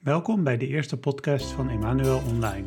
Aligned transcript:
Welkom 0.00 0.44
bij 0.44 0.56
de 0.56 0.66
eerste 0.66 0.98
podcast 0.98 1.50
van 1.50 1.68
Emmanuel 1.68 2.22
Online. 2.28 2.64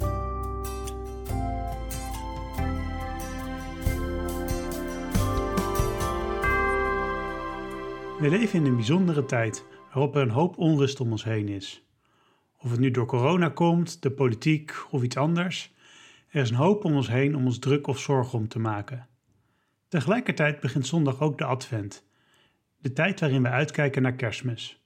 We 8.20 8.30
leven 8.30 8.60
in 8.60 8.66
een 8.66 8.76
bijzondere 8.76 9.26
tijd 9.26 9.66
waarop 9.94 10.16
er 10.16 10.22
een 10.22 10.30
hoop 10.30 10.58
onrust 10.58 11.00
om 11.00 11.12
ons 11.12 11.24
heen 11.24 11.48
is. 11.48 11.84
Of 12.58 12.72
het 12.72 12.80
nu 12.80 12.92
door 12.92 13.06
corona 13.06 13.50
komt, 13.50 14.02
de 14.02 14.12
politiek 14.12 14.74
of 14.92 15.04
iets 15.04 15.18
anders, 15.18 15.74
er 16.30 16.42
is 16.42 16.50
een 16.50 16.56
hoop 16.56 16.84
om 16.86 16.96
ons 16.96 17.10
heen 17.10 17.36
om 17.36 17.46
ons 17.46 17.60
druk 17.60 17.88
of 17.88 18.00
zorgen 18.00 18.40
om 18.40 18.48
te 18.48 18.60
maken. 18.60 19.08
Tegelijkertijd 19.88 20.60
begint 20.60 20.88
zondag 20.88 21.22
ook 21.22 21.38
de 21.38 21.46
Advent, 21.46 22.06
de 22.78 22.94
tijd 22.94 23.20
waarin 23.20 23.42
we 23.42 23.50
uitkijken 23.50 24.02
naar 24.02 24.16
Kerstmis. 24.16 24.83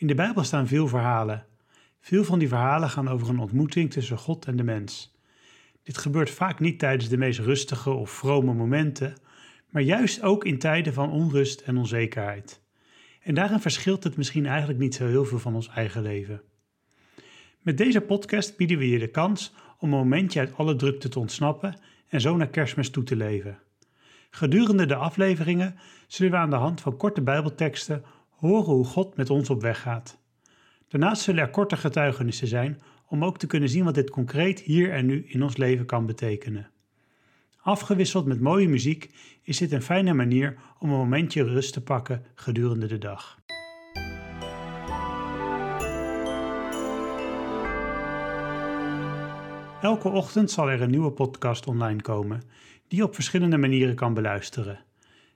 In 0.00 0.06
de 0.06 0.14
Bijbel 0.14 0.44
staan 0.44 0.66
veel 0.66 0.88
verhalen. 0.88 1.46
Veel 2.00 2.24
van 2.24 2.38
die 2.38 2.48
verhalen 2.48 2.90
gaan 2.90 3.08
over 3.08 3.28
een 3.28 3.38
ontmoeting 3.38 3.90
tussen 3.90 4.18
God 4.18 4.46
en 4.46 4.56
de 4.56 4.62
mens. 4.62 5.14
Dit 5.82 5.98
gebeurt 5.98 6.30
vaak 6.30 6.60
niet 6.60 6.78
tijdens 6.78 7.08
de 7.08 7.16
meest 7.16 7.38
rustige 7.38 7.90
of 7.90 8.10
vrome 8.10 8.54
momenten, 8.54 9.14
maar 9.70 9.82
juist 9.82 10.22
ook 10.22 10.44
in 10.44 10.58
tijden 10.58 10.92
van 10.92 11.10
onrust 11.10 11.60
en 11.60 11.76
onzekerheid. 11.76 12.62
En 13.22 13.34
daarin 13.34 13.60
verschilt 13.60 14.04
het 14.04 14.16
misschien 14.16 14.46
eigenlijk 14.46 14.78
niet 14.78 14.94
zo 14.94 15.06
heel 15.06 15.24
veel 15.24 15.38
van 15.38 15.54
ons 15.54 15.68
eigen 15.68 16.02
leven. 16.02 16.42
Met 17.60 17.78
deze 17.78 18.00
podcast 18.00 18.56
bieden 18.56 18.78
we 18.78 18.88
je 18.88 18.98
de 18.98 19.10
kans 19.10 19.54
om 19.78 19.92
een 19.92 19.98
momentje 19.98 20.40
uit 20.40 20.56
alle 20.56 20.76
drukte 20.76 21.08
te 21.08 21.18
ontsnappen 21.18 21.80
en 22.08 22.20
zo 22.20 22.36
naar 22.36 22.48
kerstmis 22.50 22.90
toe 22.90 23.04
te 23.04 23.16
leven. 23.16 23.58
Gedurende 24.30 24.86
de 24.86 24.94
afleveringen 24.94 25.78
zullen 26.06 26.32
we 26.32 26.38
aan 26.38 26.50
de 26.50 26.56
hand 26.56 26.80
van 26.80 26.96
korte 26.96 27.22
Bijbelteksten 27.22 28.04
horen 28.40 28.74
hoe 28.74 28.84
God 28.84 29.16
met 29.16 29.30
ons 29.30 29.50
op 29.50 29.62
weg 29.62 29.80
gaat. 29.80 30.18
Daarnaast 30.88 31.22
zullen 31.22 31.42
er 31.42 31.50
korte 31.50 31.76
getuigenissen 31.76 32.46
zijn 32.46 32.80
om 33.06 33.24
ook 33.24 33.38
te 33.38 33.46
kunnen 33.46 33.68
zien 33.68 33.84
wat 33.84 33.94
dit 33.94 34.10
concreet 34.10 34.60
hier 34.60 34.92
en 34.92 35.06
nu 35.06 35.24
in 35.26 35.42
ons 35.42 35.56
leven 35.56 35.86
kan 35.86 36.06
betekenen. 36.06 36.70
Afgewisseld 37.62 38.26
met 38.26 38.40
mooie 38.40 38.68
muziek 38.68 39.10
is 39.42 39.58
dit 39.58 39.72
een 39.72 39.82
fijne 39.82 40.14
manier 40.14 40.56
om 40.78 40.90
een 40.90 40.96
momentje 40.96 41.42
rust 41.42 41.72
te 41.72 41.82
pakken 41.82 42.24
gedurende 42.34 42.86
de 42.86 42.98
dag. 42.98 43.38
Elke 49.80 50.08
ochtend 50.08 50.50
zal 50.50 50.70
er 50.70 50.82
een 50.82 50.90
nieuwe 50.90 51.12
podcast 51.12 51.66
online 51.66 52.02
komen, 52.02 52.42
die 52.88 52.98
je 52.98 53.04
op 53.04 53.14
verschillende 53.14 53.56
manieren 53.56 53.94
kan 53.94 54.14
beluisteren. 54.14 54.84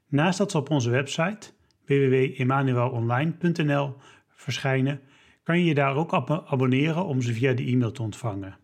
Naast 0.09 0.39
dat 0.39 0.51
ze 0.51 0.59
op 0.59 0.71
onze 0.71 0.91
website 0.91 1.53
www.emmanuelonline.nl 1.87 3.97
verschijnen, 4.29 5.01
kan 5.43 5.59
je 5.59 5.65
je 5.65 5.75
daar 5.75 5.97
ook 5.97 6.13
abonneren 6.47 7.05
om 7.05 7.23
ze 7.23 7.33
via 7.33 7.53
de 7.53 7.65
e-mail 7.65 7.93
te 7.93 8.03
ontvangen. 8.03 8.57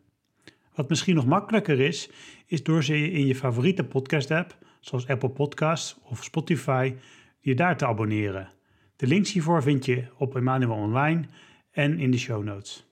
Wat 0.74 0.88
misschien 0.88 1.14
nog 1.14 1.27
makkelijker 1.27 1.80
is, 1.80 2.10
is 2.46 2.62
door 2.62 2.84
ze 2.84 3.10
in 3.10 3.27
je 3.27 3.34
favoriete 3.34 3.84
podcast-app, 3.84 4.58
zoals 4.80 5.06
Apple 5.06 5.30
Podcasts 5.30 5.98
of 6.02 6.24
Spotify, 6.24 6.94
je 7.38 7.54
daar 7.54 7.77
te 7.77 7.86
abonneren. 7.86 8.48
De 8.96 9.06
links 9.06 9.32
hiervoor 9.32 9.62
vind 9.62 9.84
je 9.84 10.05
op 10.16 10.36
Emmanuel 10.36 10.77
Online 10.77 11.24
en 11.70 11.98
in 11.98 12.10
de 12.10 12.18
show 12.18 12.44
notes. 12.44 12.88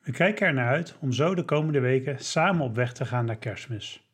We 0.00 0.12
kijken 0.12 0.46
er 0.46 0.54
naar 0.54 0.68
uit 0.68 0.96
om 1.00 1.12
zo 1.12 1.34
de 1.34 1.44
komende 1.44 1.80
weken 1.80 2.18
samen 2.18 2.64
op 2.64 2.74
weg 2.74 2.92
te 2.92 3.04
gaan 3.04 3.24
naar 3.24 3.36
kerstmis. 3.36 4.04